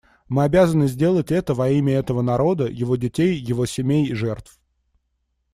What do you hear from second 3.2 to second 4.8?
его семей и жертв.